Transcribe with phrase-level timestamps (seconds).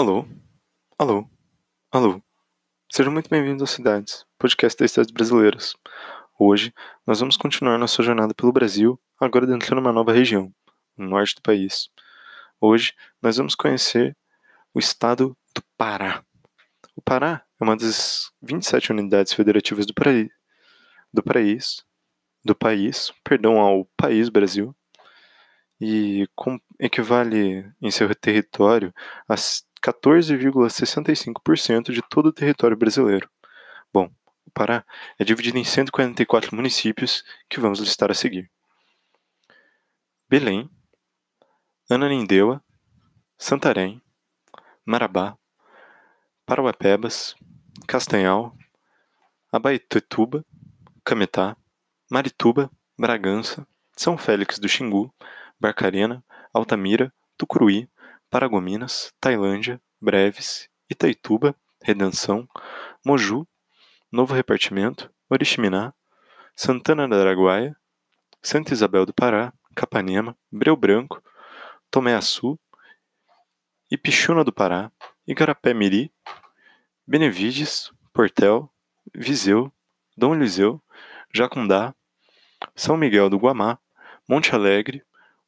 [0.00, 0.26] Alô?
[0.98, 1.28] Alô?
[1.92, 2.22] Alô?
[2.90, 5.76] Sejam muito bem-vindos às Cidades, podcast das cidades brasileiras.
[6.38, 6.72] Hoje,
[7.06, 10.50] nós vamos continuar nossa jornada pelo Brasil, agora dentro de uma nova região,
[10.96, 11.90] no norte do país.
[12.58, 14.16] Hoje, nós vamos conhecer
[14.72, 16.24] o estado do Pará.
[16.96, 19.92] O Pará é uma das 27 unidades federativas do,
[21.12, 21.84] do país,
[22.42, 24.74] do país, perdão, ao país Brasil,
[25.78, 26.58] e com...
[26.78, 28.94] equivale em seu território
[29.28, 29.36] a
[29.82, 33.28] 14,65% de todo o território brasileiro.
[33.92, 34.08] Bom,
[34.46, 34.84] o Pará
[35.18, 38.50] é dividido em 144 municípios que vamos listar a seguir:
[40.28, 40.68] Belém,
[41.88, 42.62] Ananindeua,
[43.38, 44.02] Santarém,
[44.84, 45.38] Marabá,
[46.44, 47.34] Parauapebas,
[47.86, 48.54] Castanhal,
[49.52, 50.44] Abaetetuba,
[51.04, 51.56] Cametá,
[52.10, 52.68] Marituba,
[52.98, 53.64] Bragança,
[53.96, 55.14] São Félix do Xingu,
[55.58, 57.88] Barcarena, Altamira, Tucuruí,
[58.30, 62.48] Paragominas, Tailândia, Breves, Itaituba, Redenção,
[63.04, 63.44] Moju,
[64.10, 65.92] Novo Repartimento, Oriximiná,
[66.54, 67.76] Santana da Araguaia,
[68.40, 71.20] Santa Isabel do Pará, Capanema, Breu Branco,
[71.90, 72.56] Tomé Açu,
[73.90, 74.92] Ipixuna do Pará,
[75.26, 76.12] Igarapé-Miri,
[77.04, 78.70] Benevides, Portel,
[79.12, 79.72] Viseu,
[80.16, 80.80] Dom Eliseu,
[81.34, 81.92] Jacundá,
[82.76, 83.78] São Miguel do Guamá,
[84.28, 85.02] Monte Alegre,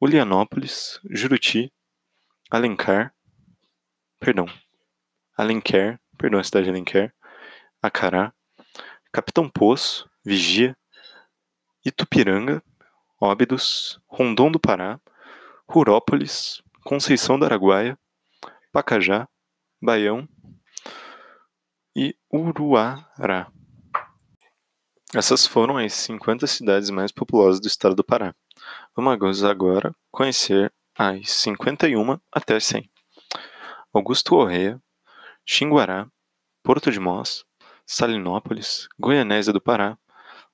[0.00, 1.72] Ulianópolis, Juruti,
[2.50, 3.14] Alencar,
[4.18, 4.46] perdão,
[5.36, 7.14] Alenquer, perdão, a cidade de Alenquer,
[7.82, 8.32] Acará,
[9.12, 10.74] Capitão Poço, Vigia,
[11.84, 12.62] Itupiranga,
[13.20, 14.98] Óbidos, Rondon do Pará,
[15.68, 17.98] Rurópolis, Conceição do Araguaia,
[18.72, 19.28] Pacajá,
[19.82, 20.26] Baião
[21.94, 23.52] e Uruará.
[25.14, 28.34] Essas foram as 50 cidades mais populosas do estado do Pará.
[28.96, 32.90] Vamos agora conhecer às 51 até 100.
[33.94, 34.82] Augusto Correia,
[35.46, 36.10] Xinguará,
[36.60, 37.44] Porto de Mós,
[37.86, 39.96] Salinópolis, Goianésia do Pará,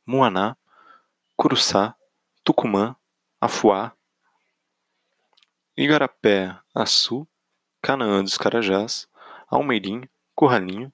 [0.07, 0.55] Muaná,
[1.35, 1.97] Curuçá,
[2.45, 2.95] Tucumã,
[3.41, 3.97] Afuá,
[5.77, 7.27] Igarapé, Açu,
[7.81, 9.09] Canaã dos Carajás,
[9.49, 10.93] Almeirim, Curralinho,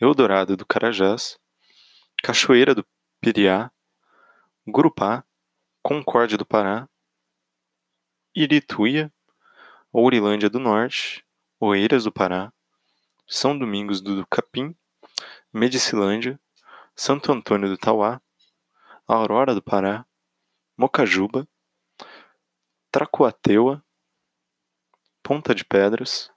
[0.00, 1.38] Eldorado do Carajás,
[2.22, 2.86] Cachoeira do
[3.20, 3.70] Piriá,
[4.66, 5.24] Gurupá,
[5.82, 6.88] Concórdia do Pará,
[8.34, 9.12] Irituia,
[9.92, 11.22] Ourilândia do Norte,
[11.60, 12.50] Oeiras do Pará,
[13.28, 14.74] São Domingos do Capim,
[15.52, 16.40] Medicilândia,
[16.96, 18.22] Santo Antônio do Tauá,
[19.06, 20.06] Aurora do Pará,
[20.78, 21.46] Mocajuba,
[22.90, 23.84] Tracuateua,
[25.22, 26.30] Ponta de Pedras,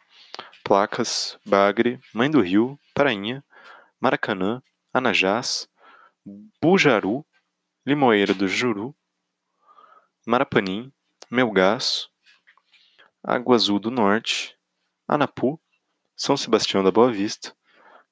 [0.65, 3.41] Placas, Bagre, Mãe do Rio, Prainha,
[4.01, 4.61] Maracanã,
[4.93, 5.69] Anajás,
[6.61, 7.25] Bujaru,
[7.85, 8.93] Limoeira do Juru,
[10.27, 10.91] Marapanim,
[11.29, 12.09] Melgaço,
[13.23, 14.55] Água Azul do Norte,
[15.07, 15.59] Anapu,
[16.15, 17.55] São Sebastião da Boa Vista,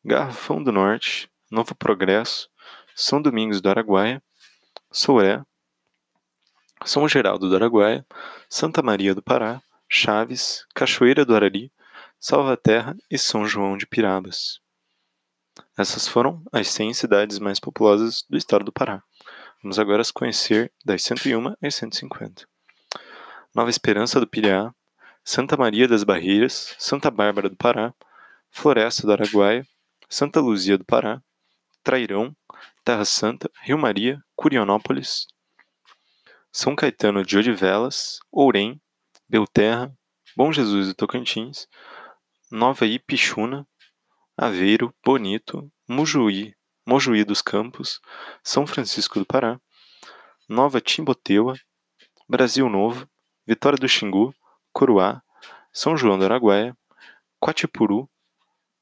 [0.03, 2.49] Garrafão do Norte, Novo Progresso,
[2.95, 4.21] São Domingos do Araguaia,
[4.91, 5.43] Souré,
[6.83, 8.05] São Geraldo do Araguaia,
[8.49, 11.71] Santa Maria do Pará, Chaves, Cachoeira do Arari,
[12.19, 14.59] Salvaterra e São João de Pirabas.
[15.77, 19.03] Essas foram as 100 cidades mais populosas do estado do Pará.
[19.61, 22.47] Vamos agora conhecer das 101 às 150.
[23.53, 24.73] Nova Esperança do Piriá,
[25.23, 27.93] Santa Maria das Barreiras, Santa Bárbara do Pará,
[28.49, 29.63] Floresta do Araguaia,
[30.09, 31.21] Santa Luzia do Pará,
[31.83, 32.35] Trairão,
[32.83, 35.27] Terra Santa, Rio Maria, Curionópolis,
[36.51, 38.81] São Caetano de Odivelas, Ourém,
[39.29, 39.95] Belterra,
[40.35, 41.67] Bom Jesus do Tocantins,
[42.51, 43.67] Nova Ipixuna,
[44.35, 46.55] Aveiro, Bonito, Mujuí,
[46.87, 48.01] Mojuí dos Campos,
[48.43, 49.61] São Francisco do Pará,
[50.49, 51.53] Nova Timboteua,
[52.27, 53.07] Brasil Novo,
[53.45, 54.33] Vitória do Xingu,
[54.71, 55.21] Coruá,
[55.71, 56.77] São João do Araguaia,
[57.39, 58.09] Quatipuru,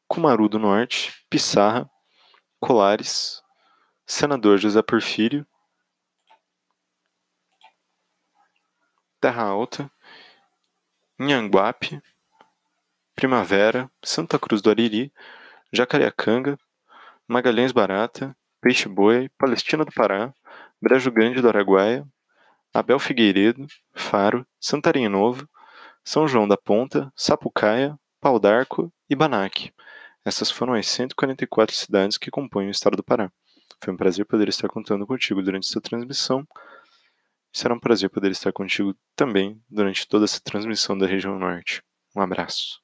[0.07, 1.89] Cumaru do Norte, Pissarra,
[2.59, 3.41] Colares,
[4.05, 5.47] Senador José Porfírio,
[9.19, 9.91] Terra Alta,
[11.19, 12.01] Inhanguape,
[13.15, 15.11] Primavera, Santa Cruz do Ariri,
[15.73, 16.57] Jacareacanga,
[17.27, 20.33] Magalhães Barata, Peixe Boi, Palestina do Pará,
[20.81, 22.07] Brejo Grande do Araguaia,
[22.73, 25.47] Abel Figueiredo, Faro, Santarinho Novo,
[26.03, 29.73] São João da Ponta, Sapucaia, Pau d'Arco e Banac.
[30.23, 33.31] Essas foram as 144 cidades que compõem o estado do Pará.
[33.83, 36.47] Foi um prazer poder estar contando contigo durante essa transmissão.
[37.51, 41.81] Será um prazer poder estar contigo também durante toda essa transmissão da região norte.
[42.15, 42.80] Um abraço.